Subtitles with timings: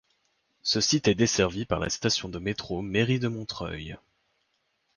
[0.63, 3.97] Ce site est desservi par la station de métro Mairie de Montreuil.